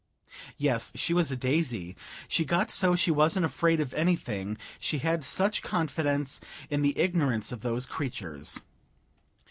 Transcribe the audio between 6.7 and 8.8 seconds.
in the ignorance of those creatures.